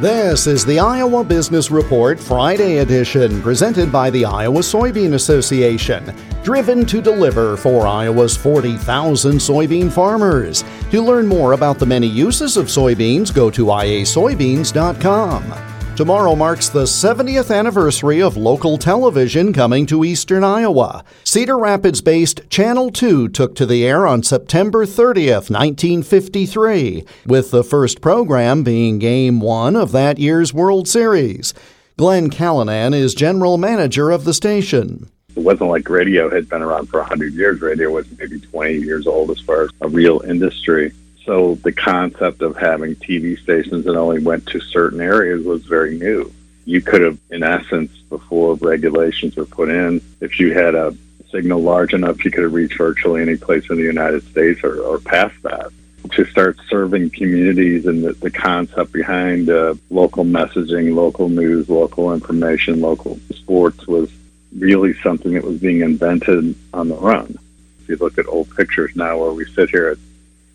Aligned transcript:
This 0.00 0.46
is 0.46 0.66
the 0.66 0.78
Iowa 0.78 1.24
Business 1.24 1.70
Report 1.70 2.20
Friday 2.20 2.80
edition, 2.80 3.40
presented 3.40 3.90
by 3.90 4.10
the 4.10 4.26
Iowa 4.26 4.60
Soybean 4.60 5.14
Association, 5.14 6.14
driven 6.44 6.84
to 6.84 7.00
deliver 7.00 7.56
for 7.56 7.86
Iowa's 7.86 8.36
40,000 8.36 9.38
soybean 9.38 9.90
farmers. 9.90 10.64
To 10.90 11.00
learn 11.00 11.26
more 11.26 11.52
about 11.52 11.78
the 11.78 11.86
many 11.86 12.06
uses 12.06 12.58
of 12.58 12.66
soybeans, 12.66 13.34
go 13.34 13.50
to 13.50 13.64
iasoybeans.com. 13.64 15.75
Tomorrow 15.96 16.34
marks 16.34 16.68
the 16.68 16.82
70th 16.82 17.50
anniversary 17.50 18.20
of 18.20 18.36
local 18.36 18.76
television 18.76 19.54
coming 19.54 19.86
to 19.86 20.04
eastern 20.04 20.44
Iowa. 20.44 21.02
Cedar 21.24 21.56
Rapids 21.56 22.02
based 22.02 22.42
Channel 22.50 22.90
2 22.90 23.28
took 23.28 23.54
to 23.54 23.64
the 23.64 23.82
air 23.86 24.06
on 24.06 24.22
September 24.22 24.84
30th, 24.84 25.48
1953, 25.48 27.02
with 27.24 27.50
the 27.50 27.64
first 27.64 28.02
program 28.02 28.62
being 28.62 28.98
Game 28.98 29.40
1 29.40 29.74
of 29.74 29.92
that 29.92 30.18
year's 30.18 30.52
World 30.52 30.86
Series. 30.86 31.54
Glen 31.96 32.28
Callanan 32.28 32.92
is 32.92 33.14
general 33.14 33.56
manager 33.56 34.10
of 34.10 34.24
the 34.24 34.34
station. 34.34 35.08
It 35.34 35.44
wasn't 35.44 35.70
like 35.70 35.88
radio 35.88 36.28
had 36.28 36.46
been 36.46 36.60
around 36.60 36.90
for 36.90 37.00
100 37.00 37.32
years. 37.32 37.62
Radio 37.62 37.90
was 37.90 38.06
maybe 38.18 38.38
20 38.38 38.74
years 38.74 39.06
old 39.06 39.30
as 39.30 39.40
far 39.40 39.62
as 39.62 39.70
a 39.80 39.88
real 39.88 40.20
industry. 40.28 40.92
So 41.26 41.56
the 41.56 41.72
concept 41.72 42.40
of 42.40 42.56
having 42.56 42.94
TV 42.94 43.38
stations 43.38 43.84
that 43.84 43.96
only 43.96 44.22
went 44.22 44.46
to 44.46 44.60
certain 44.60 45.00
areas 45.00 45.44
was 45.44 45.64
very 45.64 45.98
new. 45.98 46.32
You 46.64 46.80
could 46.80 47.02
have, 47.02 47.18
in 47.30 47.42
essence, 47.42 47.90
before 48.08 48.54
regulations 48.54 49.36
were 49.36 49.44
put 49.44 49.68
in, 49.68 50.00
if 50.20 50.38
you 50.38 50.54
had 50.54 50.76
a 50.76 50.96
signal 51.32 51.60
large 51.60 51.94
enough, 51.94 52.24
you 52.24 52.30
could 52.30 52.44
have 52.44 52.52
reached 52.52 52.78
virtually 52.78 53.22
any 53.22 53.36
place 53.36 53.68
in 53.68 53.76
the 53.76 53.82
United 53.82 54.22
States 54.30 54.62
or, 54.62 54.80
or 54.80 54.98
past 55.00 55.34
that. 55.42 55.70
To 56.12 56.24
start 56.26 56.56
serving 56.68 57.10
communities 57.10 57.86
and 57.86 58.04
the, 58.04 58.12
the 58.12 58.30
concept 58.30 58.92
behind 58.92 59.50
uh, 59.50 59.74
local 59.90 60.24
messaging, 60.24 60.94
local 60.94 61.28
news, 61.28 61.68
local 61.68 62.14
information, 62.14 62.80
local 62.80 63.18
sports 63.34 63.88
was 63.88 64.08
really 64.56 64.94
something 65.00 65.34
that 65.34 65.42
was 65.42 65.58
being 65.58 65.80
invented 65.80 66.54
on 66.72 66.88
the 66.88 66.94
run. 66.94 67.36
If 67.80 67.88
you 67.88 67.96
look 67.96 68.18
at 68.18 68.28
old 68.28 68.54
pictures 68.56 68.94
now 68.94 69.18
where 69.18 69.32
we 69.32 69.44
sit 69.46 69.70
here 69.70 69.88
at 69.88 69.98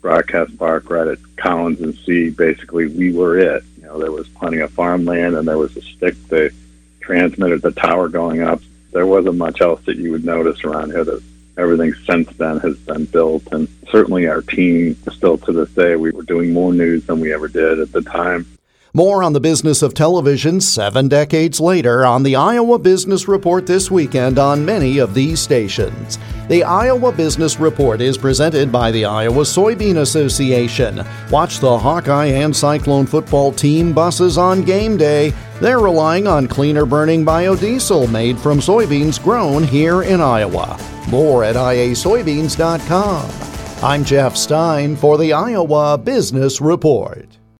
broadcast 0.01 0.57
park 0.57 0.89
right 0.89 1.07
at 1.07 1.19
Collins 1.37 1.81
and 1.81 1.95
C. 1.95 2.29
Basically, 2.29 2.87
we 2.87 3.13
were 3.13 3.37
it. 3.37 3.63
You 3.77 3.83
know, 3.83 3.99
there 3.99 4.11
was 4.11 4.27
plenty 4.29 4.59
of 4.59 4.71
farmland, 4.71 5.35
and 5.35 5.47
there 5.47 5.57
was 5.57 5.75
a 5.77 5.81
stick 5.81 6.15
that 6.29 6.53
transmitted 6.99 7.61
the 7.61 7.71
tower 7.71 8.09
going 8.09 8.41
up. 8.41 8.61
There 8.91 9.05
wasn't 9.05 9.37
much 9.37 9.61
else 9.61 9.81
that 9.85 9.97
you 9.97 10.11
would 10.11 10.25
notice 10.25 10.63
around 10.63 10.91
here. 10.91 11.03
That 11.03 11.23
everything 11.57 11.93
since 12.05 12.29
then 12.37 12.59
has 12.59 12.77
been 12.79 13.05
built, 13.05 13.43
and 13.51 13.67
certainly 13.89 14.27
our 14.27 14.41
team, 14.41 14.95
still 15.11 15.37
to 15.39 15.51
this 15.51 15.69
day, 15.71 15.95
we 15.95 16.11
were 16.11 16.23
doing 16.23 16.53
more 16.53 16.73
news 16.73 17.05
than 17.05 17.19
we 17.19 17.33
ever 17.33 17.47
did 17.47 17.79
at 17.79 17.91
the 17.91 18.01
time. 18.01 18.45
More 18.93 19.23
on 19.23 19.31
the 19.31 19.39
business 19.39 19.81
of 19.81 19.93
television 19.93 20.59
seven 20.59 21.07
decades 21.07 21.61
later 21.61 22.05
on 22.05 22.23
the 22.23 22.35
Iowa 22.35 22.77
Business 22.77 23.25
Report 23.25 23.65
this 23.65 23.89
weekend 23.89 24.37
on 24.37 24.65
many 24.65 24.97
of 24.97 25.13
these 25.13 25.39
stations. 25.39 26.19
The 26.51 26.65
Iowa 26.65 27.13
Business 27.13 27.61
Report 27.61 28.01
is 28.01 28.17
presented 28.17 28.73
by 28.73 28.91
the 28.91 29.05
Iowa 29.05 29.43
Soybean 29.43 29.99
Association. 29.99 31.01
Watch 31.29 31.59
the 31.59 31.79
Hawkeye 31.79 32.25
and 32.25 32.53
Cyclone 32.53 33.05
football 33.05 33.53
team 33.53 33.93
buses 33.93 34.37
on 34.37 34.63
game 34.63 34.97
day. 34.97 35.31
They're 35.61 35.79
relying 35.79 36.27
on 36.27 36.49
cleaner 36.49 36.85
burning 36.85 37.25
biodiesel 37.25 38.11
made 38.11 38.37
from 38.37 38.59
soybeans 38.59 39.23
grown 39.23 39.63
here 39.63 40.03
in 40.03 40.19
Iowa. 40.19 40.77
More 41.07 41.45
at 41.45 41.55
iasoybeans.com. 41.55 43.31
I'm 43.81 44.03
Jeff 44.03 44.35
Stein 44.35 44.97
for 44.97 45.17
the 45.17 45.31
Iowa 45.31 45.97
Business 45.97 46.59
Report. 46.59 47.37